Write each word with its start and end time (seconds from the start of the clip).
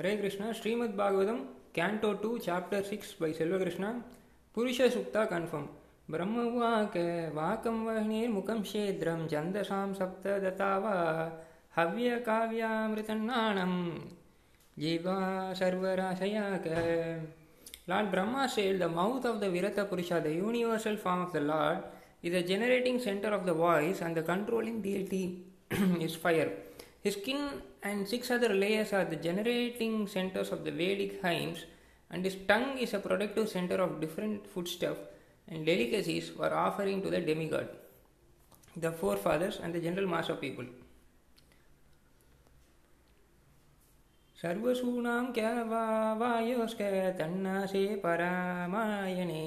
Hare 0.00 0.12
Krishna. 0.16 0.46
Srimad 0.52 0.94
Bhagavatam 0.98 1.40
canto 1.76 2.10
two 2.20 2.28
chapter 2.38 2.86
six 2.90 3.10
by 3.18 3.28
Selvakrishna. 3.38 3.88
Purusha 4.54 4.86
Sukta 4.94 5.22
confirm 5.32 5.66
பிரம்மவாக்க 6.12 7.02
வாக்கம் 7.38 7.82
வஹ்னீர் 7.88 8.32
முகம் 8.36 8.64
ஷேத்ரம் 8.70 9.24
சந்தசாம் 9.32 9.92
சப்த 9.98 10.38
ததாவா 10.44 10.94
ஹவ்ய 11.76 12.10
காவியாமிருதநாணம் 12.28 13.78
ஜீவா 14.76 15.18
சர்வராசயாக்க 15.60 16.68
lord 17.92 18.10
Brahma 18.14 18.44
shall 18.56 18.82
the 18.84 18.88
mouth 18.98 19.28
of 19.32 19.42
the 19.44 19.50
Virata 19.56 19.84
Purusha 19.92 20.20
the 20.28 20.32
universal 20.42 21.00
form 21.04 21.24
of 21.26 21.34
the 21.38 21.42
lord 21.52 21.84
is 22.22 22.32
the 22.32 22.42
generating 22.52 22.98
center 23.08 23.32
of 23.38 23.44
the 23.50 23.56
voice 23.66 24.00
and 24.06 24.14
the 24.20 24.24
controlling 24.32 24.80
deity 24.86 25.24
is 26.06 26.16
fire. 26.24 26.50
His 27.04 27.14
skin 27.20 27.42
and 27.83 28.07
six 28.07 28.31
other 28.31 28.49
layers 28.49 28.93
are 28.93 29.05
the 29.05 29.15
generating 29.15 30.07
centers 30.07 30.51
of 30.51 30.63
the 30.63 30.71
Vedic 30.71 31.21
hymns, 31.21 31.65
and 32.09 32.23
his 32.23 32.37
tongue 32.47 32.77
is 32.77 32.93
a 32.93 32.99
productive 32.99 33.49
center 33.49 33.75
of 33.75 33.99
different 33.99 34.47
foodstuff 34.47 34.97
and 35.47 35.65
delicacies 35.65 36.29
for 36.29 36.53
offering 36.53 37.01
to 37.01 37.09
the 37.09 37.21
demigod, 37.21 37.69
the 38.75 38.91
forefathers, 38.91 39.59
and 39.61 39.73
the 39.73 39.79
general 39.79 40.07
mass 40.07 40.29
of 40.29 40.41
people. 40.41 40.65
सर्वसूनां 44.41 45.25
वायोस्क 46.19 46.81
तन्नासे 47.19 47.83
परामायणे 48.03 49.45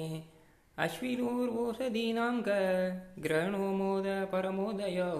अश्विनोर्वोषधीनां 0.85 2.33
क 2.47 2.55
ग्रहणो 3.23 3.65
मोद 3.79 4.07
परमोदयो 4.31 5.11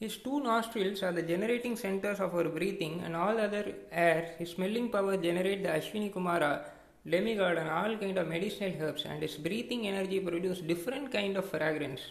His 0.00 0.16
two 0.18 0.40
nostrils 0.40 1.02
are 1.02 1.12
the 1.12 1.22
generating 1.22 1.76
centers 1.76 2.20
of 2.20 2.34
our 2.34 2.44
breathing, 2.44 3.02
and 3.04 3.16
all 3.16 3.38
other 3.38 3.74
air, 3.90 4.34
his 4.38 4.50
smelling 4.50 4.90
power 4.90 5.16
generate 5.16 5.62
the 5.62 5.70
Ashwini 5.70 6.12
Kumara, 6.12 6.64
demigod, 7.08 7.56
and 7.56 7.70
all 7.70 7.96
kind 7.96 8.18
of 8.18 8.28
medicinal 8.28 8.72
herbs, 8.80 9.04
and 9.06 9.22
his 9.22 9.36
breathing 9.36 9.86
energy 9.88 10.20
produce 10.20 10.60
different 10.60 11.10
kind 11.10 11.36
of 11.36 11.48
fragrance. 11.48 12.04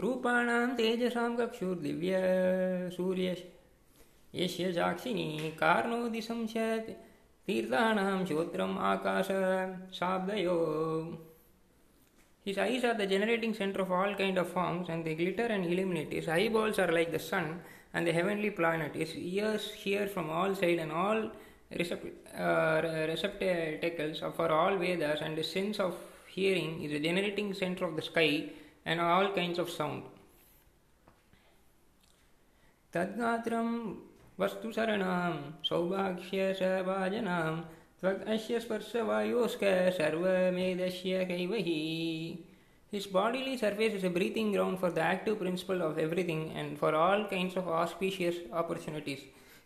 रूपाणां 0.00 0.66
तेजसां 0.76 1.30
कक्षुर्दिव्य 1.36 2.18
सूर्य 2.96 3.36
यस्य 4.34 4.72
साक्षिणी 4.72 5.26
कार्णोदिशं 5.60 6.46
च 6.52 6.56
तीर्थाणां 7.46 8.24
श्रोत्रम् 8.26 8.78
आकाश 8.90 9.28
शाब्दयो 9.98 10.56
His 12.44 12.58
eyes 12.58 12.84
are 12.84 12.94
the 12.94 13.06
generating 13.06 13.54
center 13.54 13.82
of 13.82 13.92
all 13.92 14.14
kind 14.14 14.38
of 14.38 14.48
forms 14.48 14.88
and 14.88 15.04
they 15.04 15.14
glitter 15.14 15.46
and 15.46 15.64
illuminate. 15.64 16.12
His 16.12 16.28
eyeballs 16.28 16.78
are 16.78 16.92
like 16.92 17.12
the 17.12 17.18
sun 17.18 17.60
and 17.92 18.06
the 18.06 18.12
heavenly 18.12 18.50
planet. 18.50 18.94
His 18.94 19.14
ears 19.16 19.72
hear 19.72 20.06
from 20.06 20.30
all 20.30 20.54
sides 20.54 20.80
and 20.80 20.92
all 20.92 21.30
recept- 21.72 22.16
uh, 22.36 23.06
receptacles 23.06 24.22
for 24.36 24.50
all 24.50 24.76
Vedas 24.76 25.20
and 25.20 25.36
his 25.36 25.50
sense 25.50 25.78
of 25.78 25.94
hearing 26.28 26.82
is 26.82 26.92
the 26.92 26.98
generating 26.98 27.52
center 27.52 27.84
of 27.84 27.96
the 27.96 28.02
sky 28.02 28.44
and 28.86 29.00
all 29.00 29.32
kinds 29.32 29.58
of 29.58 29.68
sound. 29.68 30.02
तद्गात्रं 32.94 33.68
वस्तुशरणां 34.40 35.32
सौभाग्यसभाजनां 35.68 37.73
त्वगस्य 38.02 38.60
स्पर्शवायोस्क 38.60 39.64
सर्वमेदस्य 39.98 41.24
कैवहि 41.30 41.80
His 42.92 43.06
bodily 43.06 43.56
surface 43.56 43.94
is 43.94 44.02
a 44.02 44.10
breathing 44.10 44.50
ground 44.52 44.80
for 44.80 44.90
the 44.90 45.00
active 45.00 45.38
principle 45.38 45.80
of 45.80 45.96
everything 45.96 46.50
and 46.50 46.76
for 46.76 46.92
all 46.92 47.24
kinds 47.24 47.56
of 47.56 47.68
auspicious 47.68 48.38
opportunities. 48.52 49.20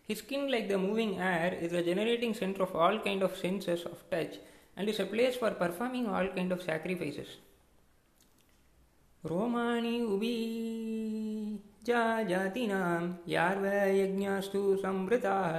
His 0.07 0.19
skin, 0.19 0.51
like 0.51 0.67
the 0.69 0.77
moving 0.77 1.17
air, 1.19 1.57
is 1.59 1.71
the 1.71 1.81
generating 1.81 2.35
center 2.35 2.61
of 2.61 2.75
all 2.75 2.99
kind 2.99 3.23
of 3.23 3.35
senses 3.35 3.83
of 3.85 4.07
touch 4.11 4.35
and 4.77 4.87
is 4.87 4.99
a 4.99 5.07
place 5.07 5.35
for 5.35 5.49
performing 5.49 6.05
all 6.05 6.27
kind 6.27 6.51
of 6.51 6.61
sacrifices. 6.61 7.27
रोमाणि 9.29 9.99
उबी 10.13 10.35
जा 11.87 12.01
जातीनां 12.29 13.01
यार्वयज्ञास्तु 13.31 14.61
संवृताः 14.81 15.55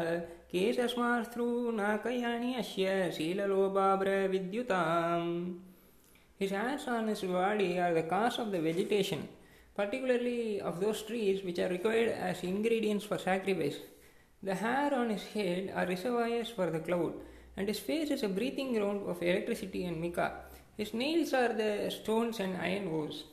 Kesasmastrunakayaniasya 0.52 3.16
Silalobabra 3.16 4.28
Vidyutam. 4.28 5.56
His 6.38 6.52
hands 6.52 6.84
and 6.88 7.08
his 7.08 7.22
body 7.22 7.80
are 7.80 7.94
the 7.94 8.04
cause 8.04 8.38
of 8.38 8.52
the 8.52 8.60
vegetation, 8.60 9.30
particularly 9.74 10.60
of 10.60 10.82
those 10.82 11.04
trees 11.04 11.42
which 11.46 11.58
are 11.60 11.70
required 11.70 12.10
as 12.10 12.44
ingredients 12.44 13.06
for 13.06 13.18
sacrifice. 13.18 13.78
The 14.44 14.56
hair 14.56 14.94
on 14.94 15.12
his 15.12 15.24
head 15.24 15.72
are 15.74 15.86
reservoirs 15.86 16.50
for 16.50 16.70
the 16.70 16.80
cloud, 16.80 17.14
and 17.56 17.70
his 17.70 17.80
face 17.80 18.12
is 18.12 18.24
a 18.24 18.28
breathing 18.28 18.74
ground 18.74 19.08
of 19.08 19.24
electricity 19.24 19.86
and 19.86 20.02
mica. 20.02 20.34
His 20.76 20.94
nails 20.94 21.34
are 21.34 21.54
the 21.54 21.90
stones 21.92 22.42
and 22.42 22.58
iron 22.58 22.90
ores. 22.90 23.24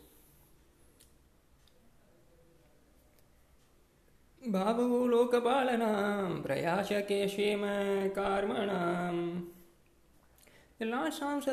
भावो 4.46 5.06
लोकपालनां 5.06 6.42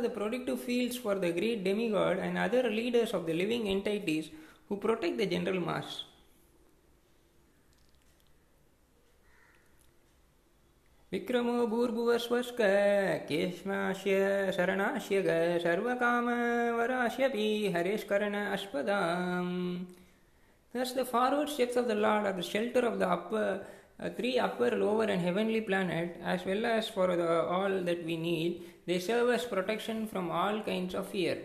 the 0.02 0.10
productive 0.10 0.62
fields 0.62 0.98
for 0.98 1.16
the 1.16 1.32
great 1.32 1.64
demigod 1.64 2.20
and 2.20 2.38
other 2.38 2.70
leaders 2.70 3.14
of 3.14 3.26
the 3.26 3.34
living 3.34 3.68
entities 3.68 4.30
who 4.70 4.78
protect 4.78 5.18
the 5.18 5.26
general 5.26 5.60
mass. 5.60 6.04
विक्रमो 11.12 11.66
भूर्भुवस्वस्क 11.68 12.58
केष्मास्य 13.28 14.16
शरणास्य 14.56 15.22
ग 15.26 15.36
सर्वकामवरास्यपि 15.64 17.46
हरेष्कर्ण 17.76 18.36
अस्पदाम् 18.56 19.54
Thus, 20.75 20.93
the 20.93 21.05
forward 21.05 21.49
steps 21.49 21.77
of 21.77 21.89
the 21.89 21.95
Lord 21.95 22.27
are 22.27 22.33
the 22.33 22.43
shelter 22.43 22.81
of 22.81 22.99
the 22.99 23.09
upper, 23.09 23.67
uh, 23.99 24.11
three 24.11 24.39
upper, 24.39 24.71
lower, 24.77 25.05
and 25.05 25.21
heavenly 25.21 25.61
planet, 25.61 26.21
as 26.25 26.45
well 26.45 26.65
as 26.65 26.89
for 26.89 27.17
the, 27.17 27.43
all 27.43 27.83
that 27.83 28.05
we 28.05 28.17
need. 28.17 28.63
They 28.87 28.99
serve 28.99 29.31
as 29.31 29.45
protection 29.45 30.07
from 30.07 30.31
all 30.31 30.61
kinds 30.63 30.95
of 30.95 31.09
fear. 31.09 31.39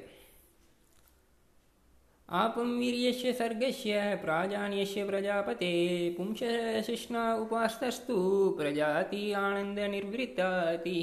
आपं 2.33 2.69
वीर्यस्य 2.79 3.31
सर्गस्य 3.39 3.97
प्राजान्यस्य 4.21 5.03
प्रजापते 5.05 5.73
पुंसशिष्णा 6.17 7.25
उपास्तस्तु 7.41 8.15
प्रजाति 8.59 9.31
आनन्दनिर्वृत्तातिः 9.45 11.01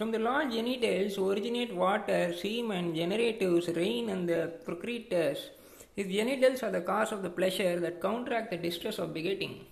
From 0.00 0.12
the 0.12 0.18
Lord 0.18 0.50
genitals 0.50 1.18
originate 1.18 1.74
water, 1.74 2.32
steam, 2.32 2.70
and 2.70 2.96
generatives, 2.96 3.68
rain, 3.76 4.08
and 4.08 4.26
the 4.26 4.50
procreators. 4.66 5.50
His 5.96 6.06
genitals 6.06 6.62
are 6.62 6.70
the 6.70 6.80
cause 6.80 7.12
of 7.12 7.22
the 7.22 7.30
pleasure 7.30 7.78
that 7.80 8.00
counteract 8.00 8.50
the 8.50 8.56
distress 8.56 8.98
of 8.98 9.12
begetting. 9.12 9.66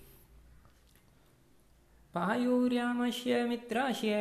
पायुर्यामस्य 2.17 3.45
मित्रास्य 3.49 4.13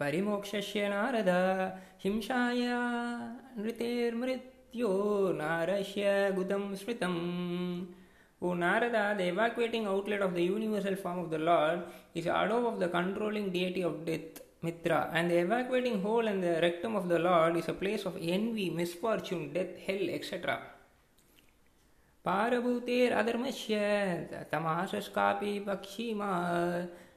परिमोक्षस्य 0.00 0.88
Narad 0.88 1.28
हिंसाय 2.04 2.62
नृतेर्मृत्यो 3.62 4.92
नारस्य 5.40 6.32
गुदं 6.36 6.74
स्मृतम् 6.82 7.18
O 8.44 8.54
Narada, 8.54 9.14
the 9.16 9.28
evacuating 9.28 9.86
outlet 9.86 10.20
of 10.20 10.34
the 10.34 10.42
universal 10.42 10.96
form 10.96 11.18
of 11.20 11.30
the 11.30 11.38
Lord, 11.38 11.82
is 12.12 12.24
Adov 12.24 12.66
of 12.72 12.80
the 12.80 12.88
controlling 12.88 13.52
deity 13.52 13.82
of 13.82 14.04
death, 14.04 14.40
Mitra, 14.62 15.10
and 15.12 15.30
the 15.30 15.38
evacuating 15.38 16.02
hole 16.02 16.26
and 16.26 16.42
the 16.42 16.58
rectum 16.60 16.96
of 16.96 17.08
the 17.08 17.20
Lord 17.20 17.56
is 17.56 17.68
a 17.68 17.72
place 17.72 18.04
of 18.04 18.16
envy, 18.20 18.68
misfortune, 18.68 19.52
death, 19.52 19.78
hell, 19.86 20.10
etc. 20.10 20.60
पारभूतेरधर्मस्य 22.26 23.78
तमाशस्कापि 24.52 25.58
पक्षिमा 25.66 26.32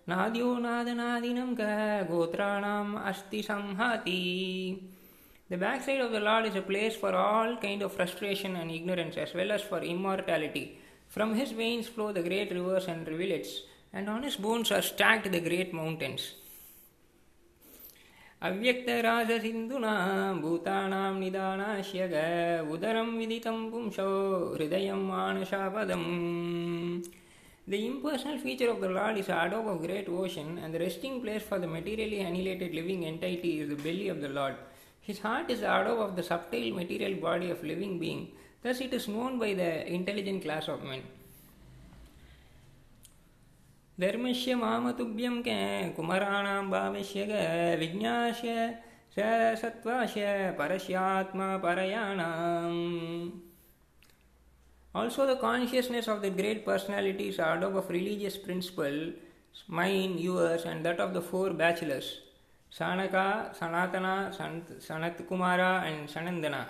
नाद्यो 0.10 0.54
नादनादिनं 0.66 1.54
क 1.60 2.08
गोत्राणाम् 2.10 2.98
अस्ति 3.10 3.42
संहति 3.50 4.22
The 5.50 5.58
backside 5.58 6.02
of 6.02 6.12
the 6.12 6.20
Lord 6.20 6.46
is 6.46 6.56
a 6.56 6.62
place 6.64 6.96
for 6.96 7.14
all 7.14 7.58
kind 7.58 7.84
of 7.84 7.94
frustration 7.94 8.56
and 8.56 8.72
ignorance 8.72 9.16
as 9.16 9.32
well 9.36 9.52
as 9.52 9.62
for 9.62 9.80
immortality. 9.80 10.80
From 11.08 11.36
his 11.36 11.52
veins 11.52 11.88
flow 11.88 12.12
the 12.12 12.24
great 12.24 12.52
rivers 12.52 12.88
and 12.88 13.08
rivulets, 13.08 13.62
and 13.94 14.10
on 14.10 14.24
his 14.24 14.38
bones 14.38 14.72
are 14.72 14.82
stacked 14.82 15.32
the 15.32 15.40
great 15.40 15.72
mountains. 15.72 16.34
अव्यक्तराजसिन्धुना 18.48 19.92
भूतानां 20.42 21.14
निदानास्य 21.20 22.08
ग 22.14 22.72
उदरं 22.74 23.10
विदितं 23.18 23.60
पुंसो 23.72 24.10
हृदयं 24.56 25.02
मानसापदम् 25.12 26.10
The 27.68 27.84
impersonal 27.84 28.38
feature 28.38 28.70
of 28.70 28.80
the 28.80 28.90
Lord 28.90 29.18
is 29.18 29.26
Adov 29.26 29.68
of 29.68 29.82
great 29.82 30.08
ocean, 30.08 30.60
and 30.64 30.72
the 30.72 30.78
resting 30.78 31.20
place 31.22 31.42
for 31.42 31.58
the 31.58 31.66
materially 31.66 32.20
annihilated 32.20 32.76
living 32.76 33.06
entity 33.08 33.60
is 33.62 33.70
the 33.70 33.76
belly 33.76 34.08
of 34.10 34.22
the 34.22 34.30
Lord. 34.30 34.54
His 35.02 35.18
heart 35.18 35.50
is 35.50 35.62
the 35.62 35.66
Adov 35.66 36.00
of 36.04 36.16
the 36.16 36.22
subtle 36.22 36.70
material 36.72 37.16
body 37.20 37.50
of 37.50 37.64
living 37.64 37.98
being. 37.98 38.28
Thus, 38.62 38.82
it 38.82 38.94
is 38.94 39.08
known 39.08 39.40
by 39.40 39.56
the 39.56 39.72
intelligent 39.92 40.44
class 40.44 40.68
of 40.68 40.84
men. 40.84 41.02
धर्मस्य 44.00 44.56
मामतुभ्यं 44.56 45.42
के 45.42 45.90
कुमराणां 45.90 46.70
भावस्य 46.70 47.26
ग 47.30 47.80
विज्ञास्य 47.80 48.54
स 49.18 49.24
सत्त्वास्य 49.62 50.52
परस्यात्मा 50.60 51.50
parayanam. 51.64 53.32
Also, 54.94 55.26
the 55.28 55.36
consciousness 55.36 56.08
of 56.08 56.22
the 56.22 56.30
great 56.30 56.66
personalities 56.66 57.38
out 57.38 57.62
of 57.64 57.90
religious 57.90 58.38
principle, 58.38 59.12
mine, 59.68 60.18
yours, 60.18 60.64
and 60.64 60.86
that 60.86 61.02
of 61.02 61.14
the 61.14 61.22
four 61.22 61.50
bachelors, 61.50 62.22
Sanaka, 62.72 63.54
Sanatana, 63.60 64.34
Sanat 64.80 65.22
Kumara, 65.28 65.84
and 65.84 66.08
Sanandana. 66.08 66.66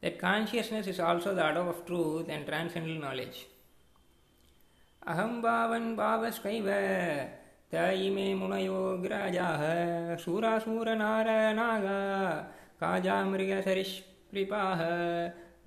That 0.00 0.20
consciousness 0.20 0.86
is 0.86 1.00
also 1.00 1.34
the 1.34 1.42
adab 1.42 1.68
of 1.68 1.84
truth 1.84 2.28
and 2.28 2.46
transcendental 2.46 3.00
knowledge. 3.02 3.48
अहं 5.11 5.31
वावन् 5.43 5.95
भावस्कैव 5.95 6.67
त 7.73 7.75
इमे 8.05 8.25
मुनयोग्राजाः 8.39 9.61
सूरासूरनार 10.23 11.29
काजामृगसरिष्कृपाः 12.79 12.81
काजामृगसरिष्पृपाः 12.81 14.81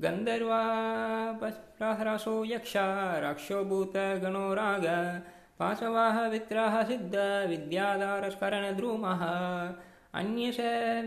गन्धर्वाह्रासो 0.04 2.34
यक्षा 2.52 2.86
राक्षोभूतगणोराग 3.24 4.86
पाशवाः 5.58 6.16
वित्राः 6.32 6.74
सिद्ध 6.88 7.14
विद्याधारस्करणध्रुमः 7.50 9.22
अन्यश 10.20 10.58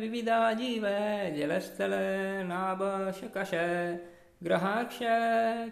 विविधा 0.02 0.40
जीव 0.60 0.86
जलस्थलनाभशकश 1.38 3.54
ग्रहाक्ष 4.44 5.00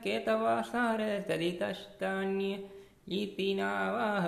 केतवासार 0.04 1.02
तदितस्तान्य 1.30 2.70
इति 3.08 3.54
नावाह। 3.54 4.26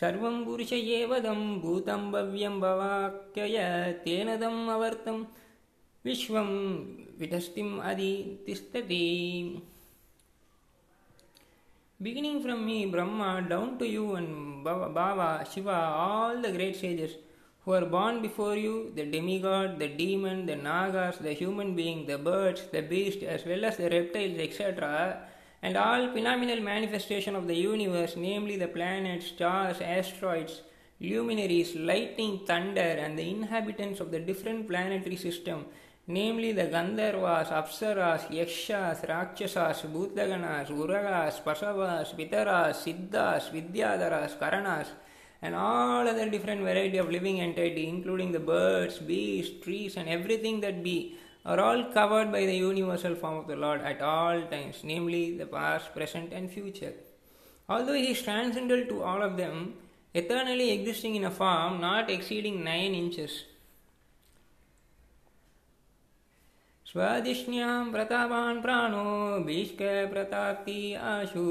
सर्वं 0.00 0.44
पुरुषये 0.44 1.06
वदं 1.06 1.60
भूतं 1.60 2.10
भव्यं 2.12 2.60
भवाक्यय 2.60 3.58
तेन 4.04 4.36
दम् 4.40 4.68
अवर्तं 4.68 5.24
विश्वं 6.04 6.48
विटस्तिम् 7.18 7.80
अधितिष्ठति 7.80 9.04
from 12.04 12.66
me, 12.66 12.86
Brahma, 12.86 13.46
down 13.48 13.78
to 13.78 13.86
you 13.86 14.14
and 14.14 14.64
Baba, 14.64 15.46
Shiva, 15.50 15.78
all 15.96 16.36
the 16.42 16.52
great 16.52 16.76
sages, 16.76 17.12
who 17.64 17.72
are 17.72 17.86
born 17.86 18.20
before 18.20 18.56
you, 18.56 18.92
the 18.94 19.04
demigod, 19.06 19.78
the 19.78 19.88
demon, 19.88 20.44
the 20.46 20.56
nagas, 20.56 21.16
the 21.18 21.32
human 21.32 21.74
being, 21.74 22.06
the 22.06 22.18
birds, 22.18 22.62
the 22.72 22.82
beast, 22.82 23.22
as 23.22 23.44
well 23.46 23.64
as 23.64 23.78
the 23.78 23.88
reptiles, 23.88 24.38
etc., 24.38 25.26
and 25.62 25.78
all 25.78 26.12
phenomenal 26.12 26.60
manifestation 26.60 27.34
of 27.34 27.46
the 27.46 27.54
universe, 27.54 28.16
namely 28.16 28.58
the 28.58 28.68
planets, 28.68 29.28
stars, 29.28 29.80
asteroids, 29.80 30.60
luminaries, 31.00 31.74
lightning, 31.74 32.40
thunder, 32.46 32.80
and 33.04 33.18
the 33.18 33.30
inhabitants 33.30 33.98
of 33.98 34.10
the 34.10 34.20
different 34.20 34.68
planetary 34.68 35.16
system, 35.16 35.64
namely 36.06 36.52
the 36.52 36.64
Gandharvas, 36.64 37.48
Apsaras, 37.48 38.30
Yakshas, 38.30 39.08
Rakshasas, 39.08 39.82
Bhutaganas, 39.90 40.68
Uragas, 40.68 41.42
Pasavas, 41.42 42.14
Pitaras, 42.14 42.76
Siddhas, 42.84 43.50
Vidyadharas, 43.50 44.38
Karanas, 44.38 44.88
and 45.41 45.55
all 45.55 46.07
other 46.07 46.29
different 46.29 46.61
variety 46.61 46.97
of 46.97 47.09
living 47.09 47.39
entity, 47.39 47.87
including 47.87 48.31
the 48.31 48.39
birds, 48.39 48.99
beasts, 48.99 49.63
trees, 49.63 49.95
and 49.95 50.09
everything 50.09 50.59
that 50.61 50.83
be, 50.83 51.17
are 51.45 51.59
all 51.59 51.83
covered 51.93 52.31
by 52.31 52.45
the 52.45 52.55
universal 52.55 53.15
form 53.15 53.37
of 53.37 53.47
the 53.47 53.55
Lord 53.55 53.81
at 53.81 54.01
all 54.01 54.41
times, 54.43 54.81
namely 54.83 55.37
the 55.37 55.45
past, 55.45 55.93
present, 55.93 56.33
and 56.33 56.51
future. 56.51 56.93
Although 57.69 57.93
He 57.93 58.11
is 58.11 58.21
transcendental 58.21 58.85
to 58.87 59.03
all 59.03 59.21
of 59.21 59.37
them, 59.37 59.75
eternally 60.13 60.71
existing 60.71 61.15
in 61.15 61.23
a 61.23 61.31
form 61.31 61.79
not 61.79 62.09
exceeding 62.09 62.63
nine 62.63 62.93
inches. 62.93 63.43
स्वदिष्ण्यां 66.89 67.91
प्रतापान् 67.91 68.61
प्राणो 68.61 69.03
भीष्कप्रताप्ति 69.45 70.93
आशु 71.09 71.43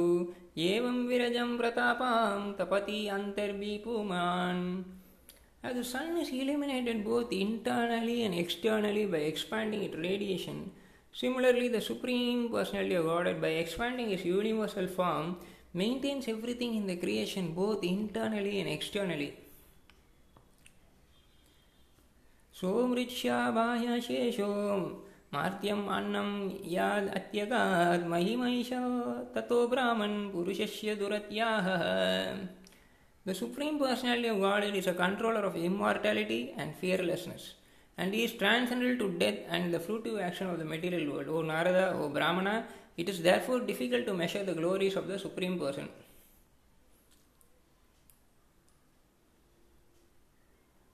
एवं 0.58 1.06
विरजं 1.08 1.56
प्रतापां 1.58 2.52
तपति 2.60 3.00
अन्तर्विपुमान् 3.08 4.64
As 5.60 5.74
the 5.74 5.82
sun 5.82 6.16
is 6.18 6.28
illuminated 6.28 7.04
both 7.04 7.32
internally 7.32 8.22
and 8.22 8.32
externally 8.32 9.06
by 9.06 9.18
expanding 9.18 9.82
its 9.82 9.96
radiation, 9.96 10.70
similarly 11.12 11.66
the 11.66 11.80
Supreme 11.80 12.48
Personality 12.48 12.94
of 12.94 13.06
Godhead, 13.06 13.40
by 13.40 13.48
expanding 13.48 14.12
its 14.12 14.24
universal 14.24 14.86
form, 14.86 15.36
maintains 15.74 16.28
everything 16.28 16.76
in 16.76 16.86
the 16.86 16.94
creation 16.94 17.54
both 17.54 17.82
internally 17.82 18.60
and 18.60 18.68
externally. 18.68 19.36
सोमृच्छा 22.60 23.38
बाह्यशेषो 23.56 24.46
मार्त्यम् 25.32 25.88
अन्नं 25.96 26.30
याद् 26.74 27.08
अत्यगात् 27.18 28.06
महिमैष 28.12 28.70
ततो 29.34 29.66
ब्राह्मन् 29.68 30.30
पुरुषस्य 30.32 30.94
दुरत्याः 31.02 31.68
The 33.26 33.34
Supreme 33.34 33.78
Personality 33.78 34.28
of 34.28 34.40
Godhead 34.40 34.74
is 34.74 34.86
a 34.86 34.94
controller 34.94 35.42
of 35.42 35.54
immortality 35.54 36.54
and 36.56 36.74
fearlessness, 36.74 37.56
and 37.98 38.14
he 38.14 38.24
is 38.24 38.32
transcendental 38.32 39.10
to 39.10 39.18
death 39.18 39.40
and 39.50 39.74
the 39.74 39.78
fruitive 39.78 40.18
action 40.18 40.48
of 40.48 40.58
the 40.58 40.64
material 40.64 41.12
world. 41.12 41.28
O 41.28 41.42
Narada, 41.42 41.94
O 42.00 42.08
Brahmana, 42.08 42.64
it 42.96 43.06
is 43.06 43.20
therefore 43.20 43.60
difficult 43.60 44.06
to 44.06 44.14
measure 44.14 44.44
the 44.44 44.54
glories 44.54 44.96
of 44.96 45.08
the 45.08 45.18
Supreme 45.18 45.58
Person. 45.58 45.88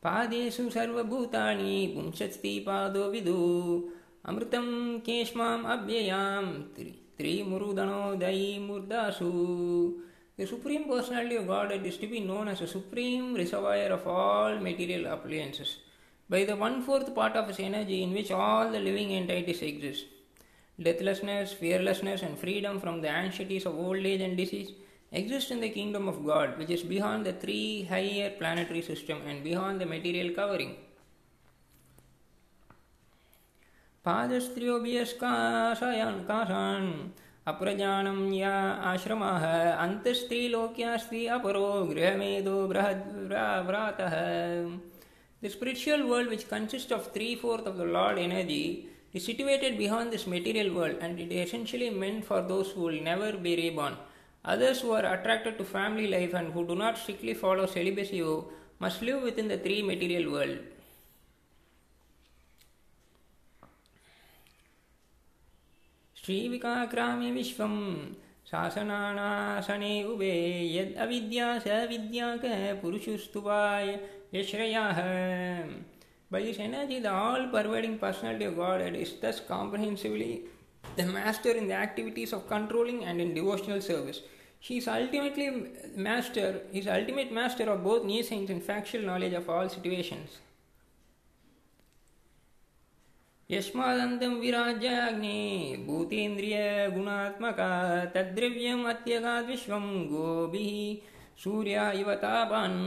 पादेषु 0.03 0.69
सर्वभूतानि 0.71 1.77
पुंसस्ति 1.95 2.59
पादो 2.67 3.05
विदु 3.11 3.37
ಅಮೃತಂ 4.28 4.68
ಕೇಶ್ಮಾಂ 5.08 5.62
ಅವ್ಯಯಾಂ 5.74 6.48
ತ್ರಿ 6.78 6.92
ತ್ರಿಮುರುದಣೋದಯಿ 7.20 8.52
ಮುರ್ದಾಸು 8.70 9.32
The 10.40 10.48
Supreme 10.48 10.86
Personality 10.86 11.36
of 11.36 11.48
Godhead 11.48 11.86
is 11.86 11.98
to 11.98 12.08
be 12.08 12.20
known 12.22 12.48
as 12.48 12.60
the 12.60 12.68
supreme 12.68 13.36
reservoir 13.36 13.90
of 13.96 14.08
all 14.08 14.54
material 14.68 15.04
appliances, 15.14 15.72
by 16.30 16.46
the 16.46 16.56
one 16.56 16.82
fourth 16.82 17.14
part 17.18 17.36
of 17.36 17.50
his 17.50 17.60
energy 17.60 17.98
in 18.06 18.14
which 18.14 18.32
all 18.32 18.72
the 18.72 18.80
living 18.80 19.10
entities 19.12 19.62
exist. 19.62 20.06
Deathlessness, 20.80 21.52
fearlessness, 21.52 22.22
and 22.22 22.40
freedom 22.40 22.80
from 22.80 23.02
the 23.02 23.10
anxieties 23.10 23.66
of 23.66 23.78
old 23.78 24.06
age 24.06 24.22
and 24.22 24.38
disease 24.38 24.72
exist 25.12 25.52
in 25.52 25.60
the 25.60 25.70
kingdom 25.70 26.08
of 26.08 26.26
God, 26.26 26.58
which 26.58 26.70
is 26.70 26.84
beyond 26.84 27.26
the 27.26 27.34
three 27.34 27.84
higher 27.84 28.30
planetary 28.40 28.82
system 28.82 29.20
and 29.28 29.44
beyond 29.44 29.82
the 29.82 29.86
material 29.96 30.34
covering. 30.34 30.74
पादस्त्रियोभियस्काशयान् 34.10 36.22
काशान् 36.28 36.88
अप्रजानं 37.52 38.20
या 38.34 38.54
आश्रमाः 38.92 39.44
अन्तस्त्रीलोक्यास्ति 39.86 41.22
अपरो 41.36 41.68
गृहमेधो 41.90 42.56
बृहद्व्रातः 42.72 44.16
The 45.44 45.50
spiritual 45.50 46.08
world, 46.10 46.28
which 46.28 46.50
consists 46.50 46.92
of 46.92 47.14
three 47.14 47.36
fourths 47.36 47.68
of 47.68 47.78
the 47.78 47.86
Lord 47.86 48.18
energy, 48.18 48.90
is 49.14 49.26
situated 49.26 49.78
beyond 49.78 50.12
this 50.12 50.26
material 50.26 50.74
world 50.74 50.96
and 51.02 51.20
it 51.20 51.32
is 51.32 51.48
essentially 51.48 51.92
meant 51.92 52.26
for 52.26 52.42
those 52.42 52.72
who 52.72 52.82
will 52.82 53.02
never 53.12 53.34
be 53.34 53.56
reborn. 53.62 53.96
Others 54.44 54.82
who 54.82 54.94
are 54.94 55.06
attracted 55.14 55.60
to 55.60 55.64
family 55.64 56.08
life 56.08 56.34
and 56.34 56.52
who 56.52 56.66
do 56.66 56.76
not 56.76 56.98
strictly 56.98 57.36
follow 57.36 57.68
celibacy 57.68 58.26
must 58.80 59.04
live 59.04 59.22
within 59.22 59.48
the 59.48 59.60
three 59.60 59.84
material 59.84 60.32
world. 60.32 60.58
श्रीविकाक्राम्य 66.24 67.32
विश्वं 67.32 67.76
शासनानासने 68.52 69.92
उभे 70.14 70.34
यद् 70.76 70.98
अविद्या 71.06 71.48
स 71.60 71.86
विद्याक 71.90 72.46
पुरुषस्तुवाय 72.82 73.98
यश्रयाः 74.34 75.00
By 76.32 76.42
this 76.42 76.60
energy, 76.60 77.00
the 77.00 77.12
all 77.12 77.48
pervading 77.48 77.98
personality 77.98 78.46
of 78.46 78.56
God 78.56 78.82
is 78.96 79.14
thus 79.20 79.40
comprehensively 79.40 80.44
the 80.96 81.06
master 81.06 81.52
in 81.52 81.68
the 81.68 81.74
activities 81.74 82.34
of 82.34 82.48
controlling 82.48 83.04
and 83.04 83.20
in 83.20 83.34
devotional 83.34 83.82
service. 83.82 84.22
He 84.60 84.78
is 84.78 84.88
ultimately 84.88 85.72
master, 85.96 86.62
is 86.72 86.88
ultimate 86.88 87.32
master 87.32 87.64
of 87.64 87.84
both 87.84 88.06
nescience 88.06 88.52
and 88.52 88.62
factual 88.62 89.02
knowledge 89.02 89.34
of 89.34 89.50
all 89.50 89.68
situations. 89.70 90.38
यस्मादन्तं 93.51 94.35
विराज्याग्ने 94.41 95.39
भूतेन्द्रियगुणात्मका 95.87 97.71
तद्द्रव्यम् 98.15 98.87
अत्यगाद्विश्वं 98.87 99.87
गोभिः 100.13 100.95
Surya 101.45 101.91
इव 101.93 102.15
तापान् 102.25 102.79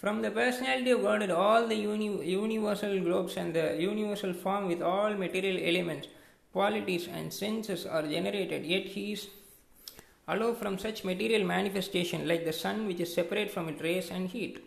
From 0.00 0.22
the 0.22 0.30
personality 0.30 0.92
of 0.92 1.02
God, 1.02 1.28
all 1.28 1.66
the 1.66 1.74
uni- 1.74 2.24
universal 2.24 3.00
globes 3.00 3.36
and 3.36 3.52
the 3.52 3.76
universal 3.80 4.32
form 4.32 4.68
with 4.68 4.80
all 4.80 5.14
material 5.14 5.58
elements, 5.60 6.06
qualities, 6.52 7.08
and 7.08 7.32
senses 7.32 7.84
are 7.84 8.04
generated, 8.04 8.64
yet 8.64 8.86
He 8.86 9.12
is 9.12 9.26
allow 10.28 10.54
from 10.54 10.78
such 10.78 11.02
material 11.02 11.44
manifestation 11.44 12.28
like 12.28 12.44
the 12.44 12.52
sun 12.52 12.86
which 12.86 13.00
is 13.00 13.12
separate 13.12 13.50
from 13.50 13.68
its 13.68 13.82
rays 13.82 14.10
and 14.10 14.28
heat. 14.28 14.60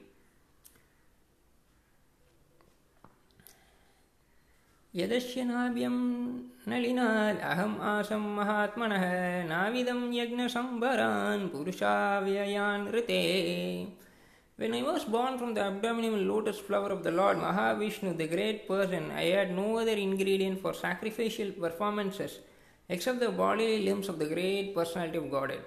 यदस्य 4.95 5.43
नाव्यं 5.43 5.97
नलिनात् 6.71 7.41
अहम् 7.51 7.79
आसं 7.91 8.23
महात्मनः 8.37 9.03
नाविदं 9.49 10.01
यज्ञसम्भरान् 10.13 11.49
पुरुषाव्ययान् 11.49 12.87
ऋते 12.95 13.21
When 14.57 14.75
I 14.75 14.83
was 14.83 15.05
born 15.05 15.39
from 15.39 15.53
the 15.55 15.65
abdominal 15.65 16.19
lotus 16.19 16.59
flower 16.59 16.89
of 16.91 17.03
the 17.03 17.09
Lord 17.11 17.37
Mahavishnu, 17.37 18.15
the 18.15 18.27
great 18.27 18.67
person, 18.67 19.09
I 19.09 19.23
had 19.23 19.55
no 19.55 19.77
other 19.79 19.93
ingredient 19.93 20.61
for 20.61 20.73
sacrificial 20.75 21.51
performances 21.51 22.37
except 22.87 23.21
the 23.21 23.29
bodily 23.29 23.83
limbs 23.83 24.07
of 24.07 24.19
the 24.19 24.27
great 24.27 24.75
personality 24.75 25.17
of 25.17 25.31
Godhead. 25.31 25.63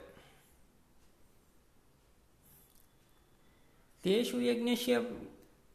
तेषु 4.04 4.40
यज्ञस्य 4.40 4.94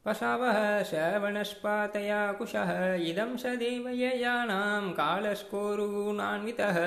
पशावः 0.05 0.57
श्रवणस्पातया 0.89 2.21
कुशः 2.39 2.71
इदं 3.09 3.35
स 3.37 3.55
देवययानां 3.63 4.83
कालस्कोरुगुणान्वितः 4.99 6.77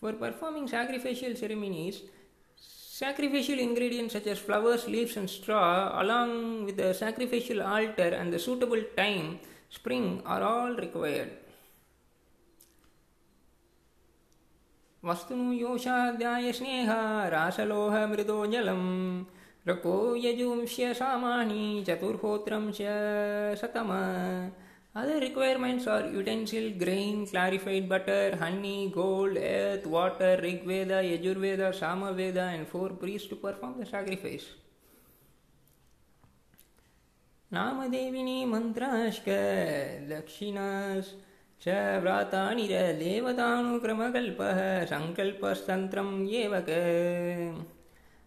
For 0.00 0.12
performing 0.12 0.68
sacrificial 0.68 1.34
ceremonies, 1.34 2.02
sacrificial 2.56 3.58
ingredients 3.58 4.12
such 4.12 4.26
as 4.26 4.38
flowers, 4.38 4.86
leaves, 4.86 5.16
and 5.16 5.28
straw, 5.28 6.00
along 6.02 6.66
with 6.66 6.76
the 6.76 6.92
sacrificial 6.92 7.62
altar 7.62 8.10
and 8.18 8.30
the 8.30 8.38
suitable 8.38 8.82
time, 8.94 9.40
spring, 9.70 10.22
are 10.26 10.42
all 10.42 10.74
required. 10.74 11.30
वस्तुनु 15.04 15.52
योषाध्याय 15.52 16.52
स्नेह 16.52 16.90
रासलोह 17.34 17.94
मृदो 18.12 18.38
जलम् 18.52 18.86
रको 19.65 19.95
यजुंश्य 20.17 20.93
सामानी 20.93 21.83
चतुर्होत्रम 21.87 22.69
च 22.71 23.57
शतम। 23.61 23.89
Other 25.01 25.19
requirements 25.19 25.87
are 25.87 26.05
utensil 26.13 26.65
grain 26.79 27.25
clarified 27.25 27.87
butter 27.89 28.37
honey 28.41 28.87
gold 28.95 29.37
earth 29.37 29.87
water 29.87 30.41
Rigveda 30.43 30.91
Yajurveda 31.05 31.61
Samaveda 31.75 32.37
and 32.37 32.65
four 32.71 32.97
priest 33.01 33.29
to 33.29 33.35
perform 33.43 33.81
the 33.81 33.85
sacrifice 33.91 34.47
नामदेविनी 37.51 38.43
मंत्रांश्क 38.45 39.29
दक्षिणाश 40.09 41.13
च 41.61 41.75
व्रातानिर 42.03 42.71
देवतानुक्रमकल्पः 42.99 44.59
संकल्पस्तन्त्रं 44.91 46.09
एव 46.41 46.53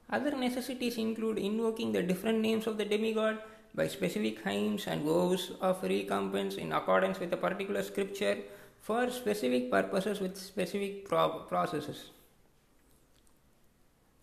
Other 0.09 0.31
necessities 0.31 0.97
include 0.97 1.37
invoking 1.37 1.91
the 1.91 2.01
different 2.01 2.39
names 2.39 2.67
of 2.67 2.77
the 2.77 2.85
demigod 2.85 3.37
by 3.75 3.87
specific 3.87 4.43
hymns 4.43 4.87
and 4.87 5.03
vows 5.03 5.51
of 5.61 5.83
recompense 5.83 6.55
in 6.55 6.71
accordance 6.73 7.19
with 7.19 7.31
a 7.33 7.37
particular 7.37 7.83
scripture 7.83 8.37
for 8.81 9.09
specific 9.11 9.69
purposes 9.69 10.19
with 10.19 10.37
specific 10.37 11.05
pro- 11.05 11.45
processes. 11.49 12.09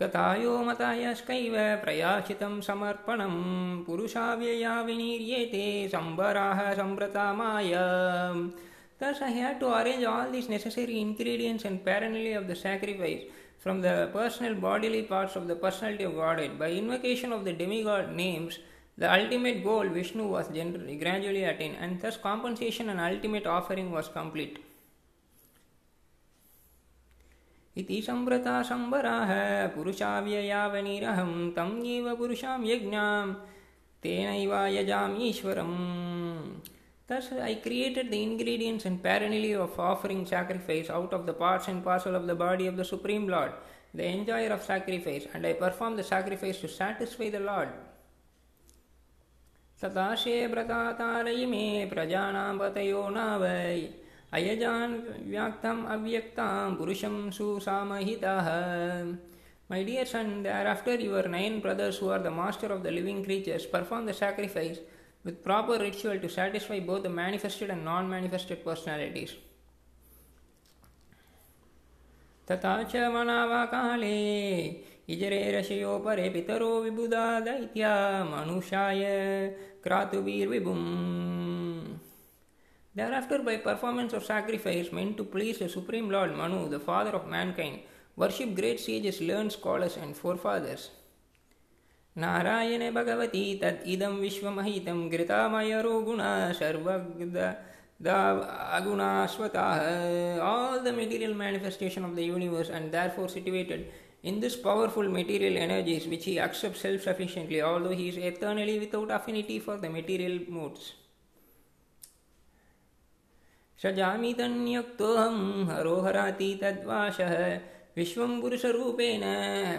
कथायो 0.01 0.57
मतायस्कैव 0.63 1.55
प्रयाचितं 1.85 2.61
समर्पणं 2.61 3.37
पुरुषाव्यया 3.85 4.81
विनीर्येते 4.89 5.67
सम्बराः 5.89 6.61
सम्प्रता 6.81 7.33
Maya 7.35 7.85
Thus, 8.99 9.21
I 9.21 9.29
had 9.29 9.61
to 9.61 9.69
arrange 9.69 10.05
all 10.05 10.31
these 10.31 10.49
necessary 10.49 11.01
ingredients 11.01 11.67
and 11.67 11.85
paraphernalia 11.85 12.39
of 12.39 12.47
the 12.49 12.57
sacrifice 12.57 13.25
from 13.61 13.81
the 13.81 14.09
personal 14.13 14.55
bodily 14.55 15.03
parts 15.03 15.37
of 15.37 15.49
the 15.49 15.57
personality 15.57 16.05
of 16.05 16.15
Godhead 16.15 16.59
by 16.59 16.71
invocation 16.71 17.33
of 17.33 17.45
the 17.45 17.53
demigod 17.53 18.15
names 18.15 18.59
the 18.99 19.13
ultimate 19.13 19.63
goal, 19.63 19.87
Vishnu, 19.89 20.27
was 20.27 20.49
generally, 20.49 20.97
gradually 20.97 21.45
attained, 21.45 21.77
and 21.79 22.01
thus 22.01 22.17
compensation 22.17 22.89
and 22.89 22.99
ultimate 22.99 23.47
offering 23.47 23.91
was 23.91 24.09
complete. 24.09 24.59
इति 27.77 28.01
सम्प्रता 28.03 28.63
सम्बराः 28.69 29.31
पुरुषाव्ययावनिरहं 29.75 31.33
तं 31.57 31.73
एव 31.95 32.15
पुरुषां 32.17 32.61
यज्ञां 32.67 33.27
तेनैव 34.03 34.55
यजाम् 34.77 35.21
ईश्वरम् 35.23 35.75
Thus 37.11 37.31
I 37.33 37.55
created 37.55 38.11
the 38.11 38.23
ingredients 38.23 38.85
and 38.85 39.01
paraphernalia 39.03 39.61
of 39.61 39.79
offering 39.79 40.27
sacrifice 40.27 40.91
out 40.91 41.13
of 41.13 41.25
the 41.25 41.33
parts 41.33 41.69
and 41.69 41.85
parcel 41.85 42.17
of 42.17 42.27
the 42.27 42.35
body 42.35 42.67
of 42.67 42.77
the 42.77 42.85
Supreme 42.85 43.29
Lord, 43.29 43.53
the 43.95 44.05
enjoyer 44.05 44.51
of 44.53 44.65
sacrifice, 44.65 45.27
and 45.33 45.47
I 45.47 45.53
performed 45.53 45.99
the 45.99 46.05
sacrifice 46.05 46.59
to 46.61 46.69
satisfy 46.69 47.31
the 47.31 47.41
Lord. 47.41 47.69
सताशे 49.81 50.47
व्रतातारयि 50.47 51.47
मे 51.47 51.65
प्रजानां 51.93 52.59
पतयो 52.59 53.09
नावै 53.17 53.77
अयजान् 54.39 54.95
व्याक्तम् 55.31 55.87
अव्यक्तां 55.95 56.75
पुरुषं 56.77 57.31
सुसामहितः 57.39 58.49
My 59.69 59.83
dear 59.83 60.07
son, 60.07 60.45
thereafter 60.45 60.95
your 60.95 61.27
nine 61.27 61.61
brothers 61.61 61.99
who 61.99 62.09
are 62.11 62.21
the 62.21 62.31
master 62.31 62.69
of 62.69 62.85
the 62.85 62.91
living 62.91 63.25
creatures 63.25 63.67
perform 63.67 64.07
the 64.07 64.15
sacrifice 64.15 64.79
with 65.25 65.43
proper 65.43 65.79
ritual 65.79 66.19
to 66.19 66.29
satisfy 66.29 66.81
both 66.81 67.03
the 67.03 67.09
manifested 67.09 67.71
and 67.71 67.85
non-manifested 67.85 68.65
personalities. 68.65 69.35
तथा 72.51 72.83
च 72.91 72.97
मनावाकाले 73.15 74.17
इजरे 75.11 75.41
रशयो 75.53 75.99
परे 76.05 76.29
पितरो 76.35 76.69
विबुधा 76.83 77.41
दैत्या 77.41 77.95
मनुष्याय 78.25 79.03
Kratuvirvibhum. 79.87 81.99
Thereafter, 82.97 83.39
by 83.39 83.59
performance 83.59 84.13
of 84.13 84.25
sacrifice 84.25 84.91
meant 84.91 85.17
to 85.17 85.23
please 85.23 85.59
the 85.59 85.69
Supreme 85.69 86.11
Lord 86.11 86.37
Manu, 86.37 86.69
the 86.69 86.81
father 86.81 87.11
of 87.11 87.29
mankind, 87.29 87.83
worship 88.17 88.57
great 88.57 88.81
sages, 88.81 89.21
learned 89.21 89.53
scholars, 89.53 89.97
and 89.97 90.17
forefathers. 90.17 90.91
नारायणे 92.17 92.91
Bhagwati 92.91 93.61
तद् 93.63 93.87
इदं 93.87 94.15
विश्वमहितं 94.21 95.09
घृतामयरो 95.09 96.01
गुणा 96.01 96.53
सर्वगुणाश्वताः 96.53 97.61
All 100.41 100.81
the 100.83 100.93
material 100.93 101.35
manifestation 101.35 102.05
of 102.05 102.17
the 102.17 102.25
universe 102.25 102.71
and 102.71 102.93
therefore 102.93 103.29
situated 103.29 103.87
in 104.23 104.41
this 104.41 104.57
powerful 104.57 105.09
material 105.09 105.57
energies 105.57 106.07
which 106.07 106.25
he 106.25 106.39
accepts 106.41 106.81
self 106.81 107.03
sufficiently, 107.03 107.63
although 107.63 107.95
he 107.95 108.09
is 108.09 108.17
eternally 108.17 108.79
without 108.79 109.11
affinity 109.11 109.59
for 109.59 109.77
the 109.77 109.91
material 109.91 110.39
modes. 110.49 110.95
सजामि 113.83 114.33
तन्युक्तोऽहं 114.33 115.65
हरोहराति 115.65 116.59
तद्वाशः 116.63 117.33
विश्वं 117.97 118.41
पुरुषरूपेण 118.41 119.21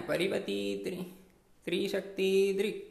परिवति 0.07 0.81
त्रि 0.85 0.97
त्रिशक्तिदृक् 1.66 2.82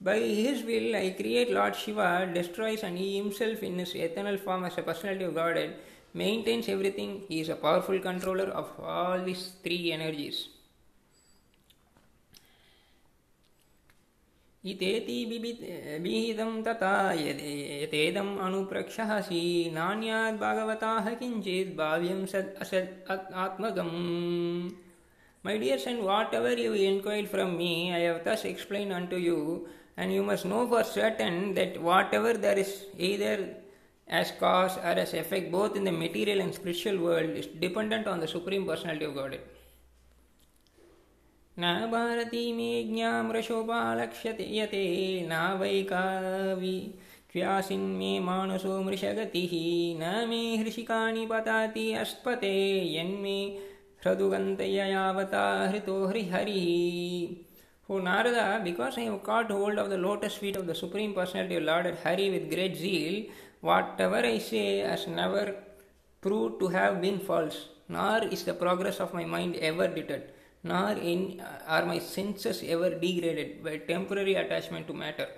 By 0.00 0.18
his 0.18 0.62
will, 0.64 0.94
I 0.96 1.14
create 1.18 1.50
Lord 1.50 1.74
Shiva, 1.74 2.30
destroys 2.34 2.82
and 2.82 2.98
he 2.98 3.16
himself 3.16 3.62
in 3.62 3.78
his 3.78 3.94
eternal 3.94 4.36
form 4.36 4.64
as 4.64 4.76
a 4.76 4.82
personality 4.82 5.24
of 5.24 5.34
Godhead 5.34 5.76
maintains 6.12 6.68
everything. 6.68 7.22
He 7.26 7.40
is 7.40 7.48
a 7.48 7.56
powerful 7.56 7.98
controller 8.00 8.44
of 8.44 8.68
all 8.80 9.24
these 9.24 9.52
three 9.62 9.92
energies. 9.92 10.48
इतेति 14.72 15.16
विहितं 16.02 16.62
तथा 16.66 16.94
यतेदम् 17.12 18.38
अनुप्रक्षहसि 18.44 19.42
नान्याद् 19.74 20.38
भागवताः 20.40 21.10
किञ्चित् 21.20 21.76
भाव्यं 21.76 22.24
सद् 22.32 22.54
असद् 22.62 23.10
आत्मगम् 23.44 23.92
My 25.43 25.57
dear 25.57 25.77
son, 25.79 26.03
whatever 26.03 26.53
you 26.53 26.73
inquired 26.73 27.29
from 27.29 27.57
me, 27.57 27.93
I 27.93 27.99
have 27.99 28.23
thus 28.23 28.43
explained 28.45 28.91
unto 28.91 29.15
you, 29.15 29.67
and 29.95 30.13
you 30.13 30.23
must 30.23 30.45
know 30.45 30.67
for 30.67 30.83
certain 30.83 31.53
that 31.53 31.81
whatever 31.81 32.33
there 32.33 32.57
is 32.57 32.85
either 32.97 33.55
as 34.07 34.31
cause 34.39 34.77
or 34.77 34.95
as 35.03 35.13
effect 35.13 35.51
both 35.51 35.75
in 35.75 35.83
the 35.83 35.91
material 35.91 36.41
and 36.41 36.53
spiritual 36.53 36.97
world 36.97 37.29
is 37.29 37.47
dependent 37.47 38.07
on 38.07 38.19
the 38.19 38.27
Supreme 38.27 38.65
Personality 38.65 39.05
of 39.05 39.15
Godhead. 39.15 39.41
न 41.59 41.89
भारती 41.91 42.41
मे 42.57 42.71
ज्ञामृशोपालक्ष्यते 42.93 44.45
यते 44.57 44.83
न 45.29 45.39
वैकावि 45.61 46.77
क्व्यासिन्मे 47.31 48.11
मानसो 48.27 48.81
मृषगतिः 48.83 49.53
न 50.01 50.27
मे 50.29 50.39
हृषिकानि 50.57 51.25
पताति 51.31 51.91
अस्पते 52.03 52.55
यन्मे 52.95 53.39
Hradugantaya 54.04 54.84
Yavata 54.92 56.30
Hari 56.30 57.46
Narada, 57.88 58.60
because 58.62 58.98
I 58.98 59.02
have 59.02 59.22
caught 59.22 59.50
hold 59.50 59.78
of 59.78 59.88
the 59.88 59.96
lotus 59.96 60.34
feet 60.34 60.56
of 60.56 60.66
the 60.66 60.74
Supreme 60.74 61.14
Personality 61.14 61.56
of 61.56 61.62
Lord 61.62 61.96
Hari 62.04 62.28
with 62.28 62.50
great 62.50 62.76
zeal, 62.76 63.24
whatever 63.62 64.16
I 64.16 64.36
say 64.36 64.80
has 64.80 65.06
never 65.06 65.54
proved 66.20 66.60
to 66.60 66.68
have 66.68 67.00
been 67.00 67.18
false, 67.18 67.68
nor 67.88 68.24
is 68.24 68.44
the 68.44 68.52
progress 68.52 69.00
of 69.00 69.14
my 69.14 69.24
mind 69.24 69.56
ever 69.56 69.88
deterred, 69.88 70.24
nor 70.62 70.90
in, 70.90 71.42
are 71.66 71.86
my 71.86 71.98
senses 71.98 72.62
ever 72.62 72.90
degraded 72.90 73.64
by 73.64 73.78
temporary 73.78 74.34
attachment 74.34 74.86
to 74.86 74.92
matter. 74.92 75.28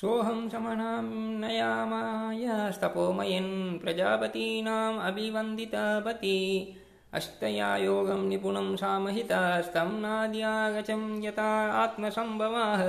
सोऽहं 0.00 0.40
समनां 0.48 1.04
नयामायस्तपोमयन् 1.40 3.50
प्रजापतीनाम् 3.80 5.00
अभिवन्दितपति 5.08 6.38
अस्तया 7.18 7.70
योगं 7.76 8.22
निपुणं 8.28 8.68
सामहितास्तं 8.82 9.90
नाद्यागचं 10.02 11.02
यथा 11.24 11.50
आत्मसम्भवाः 11.82 12.84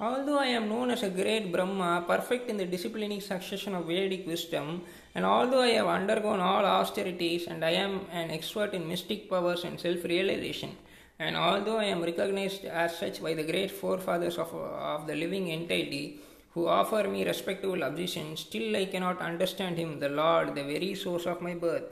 Although 0.00 0.38
I 0.38 0.46
am 0.46 0.70
known 0.70 0.90
as 0.90 1.02
a 1.02 1.10
great 1.10 1.52
Brahma, 1.52 2.02
perfect 2.06 2.48
in 2.48 2.56
the 2.56 2.64
disciplining 2.64 3.20
succession 3.20 3.74
of 3.74 3.84
Vedic 3.84 4.26
wisdom, 4.26 4.80
and 5.14 5.26
although 5.26 5.60
I 5.60 5.72
have 5.72 5.88
undergone 5.88 6.40
all 6.40 6.64
austerities 6.64 7.46
and 7.46 7.62
I 7.62 7.72
am 7.72 8.06
an 8.10 8.30
expert 8.30 8.72
in 8.72 8.88
mystic 8.88 9.28
powers 9.28 9.64
and 9.64 9.78
self 9.78 10.02
realization, 10.04 10.70
and 11.18 11.36
although 11.36 11.78
I 11.78 11.84
am 11.84 12.02
recognized 12.02 12.64
as 12.64 12.96
such 12.96 13.22
by 13.22 13.34
the 13.34 13.44
great 13.44 13.70
forefathers 13.70 14.38
of, 14.38 14.54
of 14.54 15.06
the 15.06 15.14
living 15.14 15.50
entity 15.50 16.20
who 16.52 16.66
offer 16.66 17.06
me 17.08 17.24
respectable 17.24 17.84
obeisance, 17.84 18.40
still 18.40 18.74
I 18.76 18.86
cannot 18.86 19.20
understand 19.20 19.76
Him, 19.76 20.00
the 20.00 20.08
Lord, 20.08 20.54
the 20.54 20.64
very 20.64 20.94
source 20.94 21.26
of 21.26 21.40
my 21.42 21.54
birth. 21.54 21.84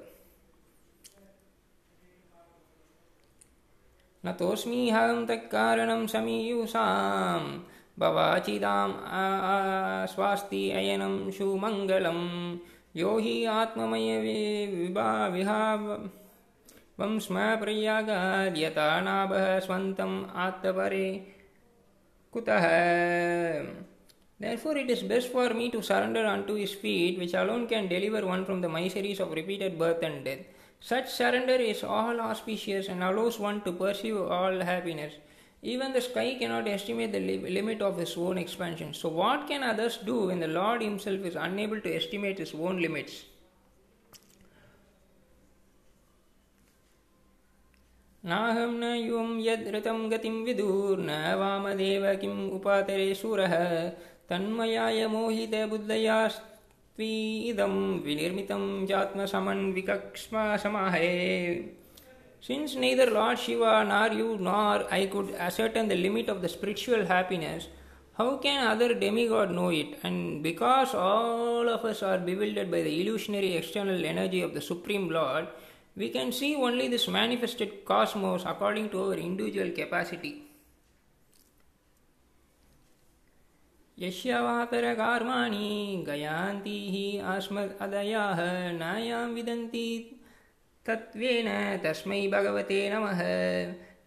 न 4.24 4.32
तोऽस्मीहं 4.38 5.26
तत्कारणं 5.26 6.06
समीयुषां 6.12 7.42
भवाचिदाम् 7.98 8.94
स्वास्ति 10.12 10.62
अयनं 10.70 11.30
सुमङ्गलं 11.36 12.18
यो 12.96 13.16
हि 13.18 13.44
आत्ममय 13.44 14.16
विभा 14.18 15.10
विहाव 15.34 15.86
वं 17.00 17.18
स्म 17.24 17.34
प्रयागाद्यता 17.62 18.88
नाभः 19.00 19.58
स्वन्तम् 19.66 20.24
आत्तपरे 20.46 21.08
कुतः 22.32 22.66
Therefore, 24.40 24.76
it 24.76 24.88
is 24.88 25.02
best 25.02 25.32
for 25.32 25.52
me 25.52 25.68
to 25.70 25.82
surrender 25.82 26.24
unto 26.24 26.54
his 26.54 26.72
feet, 26.72 27.18
which 27.18 27.34
alone 27.34 27.66
can 27.66 27.88
deliver 27.88 28.24
one 28.24 28.44
from 28.44 28.60
the 28.60 28.68
miseries 28.68 29.18
of 29.18 29.32
repeated 29.32 29.76
birth 29.76 30.00
and 30.04 30.24
death. 30.24 30.44
Such 30.80 31.10
surrender 31.10 31.54
is 31.54 31.82
all 31.82 32.20
auspicious 32.20 32.88
and 32.88 33.02
allows 33.02 33.40
one 33.40 33.62
to 33.62 33.72
pursue 33.72 34.26
all 34.26 34.60
happiness. 34.60 35.14
Even 35.60 35.92
the 35.92 36.00
sky 36.00 36.36
cannot 36.38 36.68
estimate 36.68 37.10
the 37.10 37.18
li- 37.18 37.50
limit 37.50 37.82
of 37.82 37.98
his 37.98 38.16
own 38.16 38.38
expansion. 38.38 38.94
So, 38.94 39.08
what 39.08 39.48
can 39.48 39.64
others 39.64 39.96
do 39.96 40.26
when 40.26 40.38
the 40.38 40.46
Lord 40.46 40.82
Himself 40.82 41.24
is 41.24 41.34
unable 41.34 41.80
to 41.80 41.96
estimate 41.96 42.38
His 42.38 42.54
own 42.54 42.80
limits? 42.80 43.24
नाहं 48.25 48.71
न 48.79 48.83
युवं 48.95 49.39
यद्रतं 49.45 50.09
गतिं 50.11 50.33
विदुर्न 50.43 51.09
वामदेव 51.39 52.03
किम् 52.21 52.51
उपातरे 52.55 53.07
शूरः 53.21 53.55
तन्मयाय 54.29 54.99
मोहितबुद्धयास्त्वीदं 55.13 57.73
विनिर्मितं 58.05 58.63
चात्मसमन्विकक्ष्मा 58.89 60.43
समाहे 60.63 61.09
Since 62.45 62.75
neither 62.75 63.09
Lord 63.09 63.39
Shiva 63.39 63.85
nor 63.89 64.11
you 64.11 64.37
nor 64.37 64.85
I 64.91 65.05
could 65.05 65.29
ascertain 65.31 65.87
the 65.87 65.95
limit 65.95 66.27
of 66.27 66.41
the 66.41 66.49
spiritual 66.49 67.05
happiness, 67.05 67.69
how 68.17 68.35
can 68.37 68.67
other 68.67 68.93
demigod 68.93 69.51
know 69.51 69.69
it? 69.69 69.97
And 70.03 70.43
because 70.43 70.93
all 70.93 71.69
of 71.69 71.85
us 71.85 72.03
are 72.03 72.17
bewildered 72.17 72.69
by 72.69 72.81
the 72.81 73.01
illusionary 73.01 73.55
external 73.55 74.05
energy 74.05 74.41
of 74.41 74.53
the 74.53 74.59
Supreme 74.59 75.09
Lord, 75.09 75.47
we 75.96 76.10
can 76.10 76.32
see 76.32 76.54
only 76.54 76.88
this 76.88 77.08
manifested 77.08 77.84
cosmos 77.84 78.44
according 78.46 78.90
to 78.90 79.04
our 79.04 79.14
individual 79.14 79.70
capacity. 79.70 80.44
यस्यवातरकार्माणि 84.00 86.04
गयान्ति 86.06 86.78
हि 86.90 87.06
अस्मदयाः 87.28 88.40
नायां 88.72 89.26
विदन्ति 89.34 89.88
तत्त्वेन 90.86 91.48
तस्मै 91.84 92.26
भगवते 92.34 92.78
नमः 92.92 93.22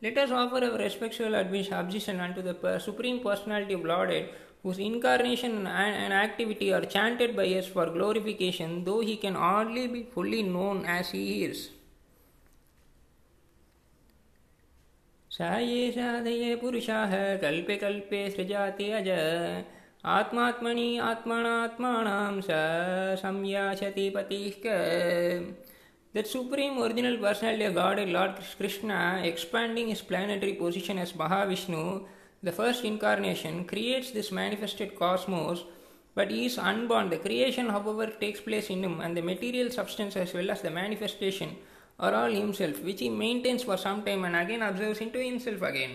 Let 0.03 0.17
us 0.17 0.31
offer 0.31 0.65
our 0.65 0.79
respectful 0.79 1.36
obeisance 1.36 2.19
unto 2.19 2.41
the 2.41 2.79
Supreme 2.79 3.19
Personality 3.19 3.73
of 3.73 3.81
Lordhead, 3.81 4.29
whose 4.63 4.79
incarnation 4.79 5.67
and 5.67 6.12
activity 6.12 6.73
are 6.73 6.86
chanted 6.86 7.36
by 7.36 7.45
us 7.45 7.67
for 7.67 7.86
glorification, 7.86 8.84
though 8.84 9.01
he 9.01 9.17
can 9.17 9.36
hardly 9.36 9.88
be 9.88 10.01
fully 10.01 10.41
known 10.41 10.86
as 10.86 11.12
he 11.12 11.43
is. 11.43 11.69
सायेषादये 15.38 16.55
पुरुषाः 16.57 17.12
कल्पे 17.38 17.77
कल्पे 17.77 18.29
सृजाते 18.31 18.90
अज। 18.92 19.09
आत्मात्मनि 20.09 20.87
आत्मनात्मानां 21.03 22.40
स 22.40 22.57
संयाशति 23.22 24.09
पति 24.16 24.38
that 26.14 26.27
supreme 26.27 26.79
original 26.83 27.16
personality 27.22 27.72
god 27.75 28.01
lord 28.09 28.40
Krishna 28.59 29.01
expanding 29.27 29.90
is 29.90 30.03
planetary 30.09 30.53
position 30.61 30.99
as 30.99 31.12
Mahavishnu 31.20 31.85
the 32.44 32.51
first 32.59 32.85
incarnation 32.85 33.62
creates 33.70 34.12
this 34.14 34.33
manifested 34.40 34.96
cosmos 34.99 35.64
but 36.16 36.33
is 36.33 36.59
unbound 36.72 37.14
the 37.14 37.22
creation 37.22 37.70
however 37.90 38.16
takes 38.20 38.40
place 38.40 38.70
in 38.70 38.85
and 38.85 39.18
the 39.18 39.25
material 39.25 39.68
substance 39.79 40.16
as 40.16 40.35
well 40.37 40.51
as 40.51 40.62
the 40.66 40.72
manifestation 40.75 41.57
are 41.99 42.15
all 42.15 42.31
himself, 42.31 42.81
which 42.84 42.99
he 42.99 43.10
maintains 43.10 43.63
for 43.63 43.77
some 43.77 44.03
time 44.03 44.23
and 44.25 44.36
again 44.36 44.62
observes 44.62 45.01
into 45.01 45.19
himself 45.19 45.62
again. 45.62 45.93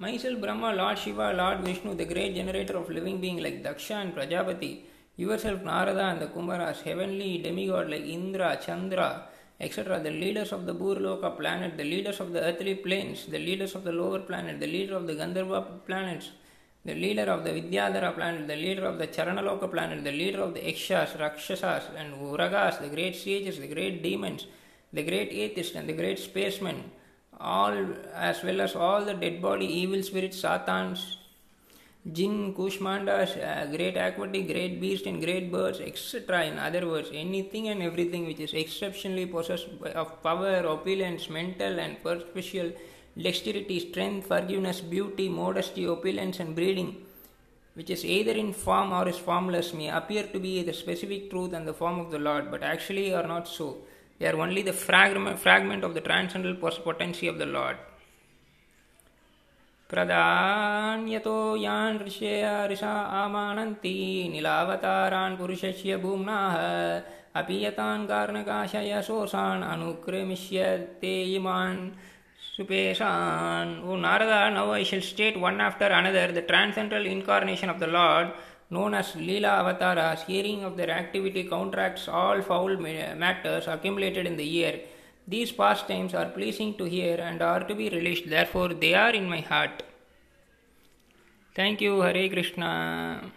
Myself 0.00 0.36
Brahma, 0.40 0.70
lord 0.72 0.98
Shiva, 0.98 1.22
lord 1.38 1.60
Vishnu 1.60 1.94
the 1.94 2.00
great 2.10 2.34
generator 2.34 2.76
of 2.76 2.90
living 2.92 3.18
being 3.20 3.38
like 3.40 3.62
Daksha 3.62 3.90
and 3.90 4.12
Prajapati 4.14 4.88
yourself 5.38 5.62
Narada 5.64 5.98
and 5.98 6.20
the 6.20 6.30
Kumara 6.34 6.60
heavenly 6.86 7.38
demigod 7.44 7.88
like 7.90 8.04
Indra 8.08 8.54
Chandra 8.66 9.10
etc., 9.60 10.00
the 10.00 10.10
leaders 10.10 10.52
of 10.52 10.66
the 10.66 10.74
Burloka 10.74 11.36
planet, 11.36 11.76
the 11.76 11.84
leaders 11.84 12.20
of 12.20 12.32
the 12.32 12.40
earthly 12.40 12.74
planes, 12.74 13.26
the 13.26 13.38
leaders 13.38 13.74
of 13.74 13.84
the 13.84 13.92
lower 13.92 14.20
planet, 14.20 14.60
the 14.60 14.66
leader 14.66 14.94
of 14.96 15.06
the 15.06 15.14
Gandharva 15.14 15.84
planets, 15.86 16.30
the 16.84 16.94
leader 16.94 17.24
of 17.24 17.44
the 17.44 17.50
Vidyadhara 17.50 18.14
planet, 18.14 18.46
the 18.46 18.56
leader 18.56 18.84
of 18.86 18.98
the 18.98 19.08
Charanaloka 19.08 19.70
planet, 19.70 20.04
the 20.04 20.12
leader 20.12 20.40
of 20.40 20.54
the 20.54 20.60
Ekshas, 20.60 21.18
Rakshasas, 21.18 21.84
and 21.96 22.14
Uragas, 22.14 22.80
the 22.80 22.88
great 22.88 23.16
sages, 23.16 23.58
the 23.58 23.66
great 23.66 24.02
demons, 24.02 24.46
the 24.92 25.02
great 25.02 25.30
atheists, 25.32 25.74
and 25.74 25.88
the 25.88 25.92
great 25.92 26.18
spacemen, 26.18 26.90
all 27.40 27.74
as 28.14 28.42
well 28.44 28.60
as 28.60 28.76
all 28.76 29.04
the 29.04 29.14
dead 29.14 29.42
body 29.42 29.66
evil 29.66 30.02
spirits, 30.02 30.40
Satans, 30.40 31.18
jinn, 32.12 32.54
kushmandas, 32.54 33.36
uh, 33.36 33.66
great 33.66 33.96
aquatic, 33.96 34.46
great 34.46 34.80
beast, 34.80 35.06
and 35.06 35.22
great 35.22 35.50
birds, 35.50 35.80
etc. 35.80 36.44
In 36.44 36.58
other 36.58 36.86
words, 36.86 37.10
anything 37.12 37.68
and 37.68 37.82
everything 37.82 38.26
which 38.26 38.40
is 38.40 38.54
exceptionally 38.54 39.26
possessed 39.26 39.68
of 39.94 40.22
power, 40.22 40.66
opulence, 40.66 41.28
mental 41.28 41.78
and 41.78 41.96
superficial 42.02 42.72
dexterity, 43.20 43.80
strength, 43.80 44.28
forgiveness, 44.28 44.80
beauty, 44.80 45.28
modesty, 45.28 45.86
opulence, 45.86 46.40
and 46.40 46.54
breeding, 46.54 46.96
which 47.74 47.90
is 47.90 48.04
either 48.04 48.32
in 48.32 48.52
form 48.52 48.92
or 48.92 49.08
is 49.08 49.18
formless, 49.18 49.74
may 49.74 49.88
appear 49.88 50.24
to 50.24 50.38
be 50.38 50.62
the 50.62 50.72
specific 50.72 51.30
truth 51.30 51.52
and 51.52 51.66
the 51.66 51.74
form 51.74 51.98
of 51.98 52.10
the 52.10 52.18
Lord, 52.18 52.50
but 52.50 52.62
actually 52.62 53.12
are 53.12 53.26
not 53.26 53.48
so. 53.48 53.78
They 54.18 54.26
are 54.26 54.40
only 54.40 54.62
the 54.62 54.72
fragment, 54.72 55.38
fragment 55.38 55.84
of 55.84 55.94
the 55.94 56.00
transcendental 56.00 56.70
potency 56.70 57.28
of 57.28 57.38
the 57.38 57.46
Lord. 57.46 57.76
प्रधान्यतो 59.90 61.36
यान् 61.56 61.98
ऋषा 62.72 62.92
आमानन्ति 63.22 63.94
नीलावतारान 64.32 65.36
पुरुषस्य 65.36 65.96
भूम्नाः 66.02 66.56
अपि 67.40 67.58
कारणकाशय 67.78 69.00
शोषान 69.06 69.62
अनुक्रमिष्यते 69.62 71.14
इमान् 71.36 71.80
सुपेशान 72.56 73.78
O 73.88 73.96
Narada 74.04 74.48
now 74.58 74.70
I 74.72 74.84
shall 74.90 75.08
state 75.08 75.36
one 75.44 75.60
after 75.68 75.92
another 76.00 76.32
the 76.36 76.44
transcendental 76.48 77.06
incarnation 77.16 77.70
of 77.70 77.78
the 77.78 77.88
lord 77.96 78.28
known 78.70 78.94
as 78.94 79.12
Leela 79.12 79.62
Avataras, 79.62 80.24
hearing 80.26 80.62
of 80.62 80.76
their 80.76 80.90
activity 80.90 81.44
counteracts 81.44 82.06
all 82.06 82.42
foul 82.42 82.76
matters 82.76 83.66
accumulated 83.66 84.26
in 84.26 84.36
the 84.36 84.44
year. 84.44 84.80
These 85.28 85.52
pastimes 85.52 86.14
are 86.14 86.30
pleasing 86.30 86.74
to 86.78 86.84
hear 86.84 87.16
and 87.20 87.42
are 87.42 87.60
to 87.60 87.74
be 87.74 87.90
relished, 87.90 88.30
therefore, 88.30 88.68
they 88.68 88.94
are 88.94 89.10
in 89.10 89.28
my 89.28 89.40
heart. 89.40 89.82
Thank 91.54 91.82
you, 91.82 92.00
Hare 92.00 92.30
Krishna. 92.30 93.30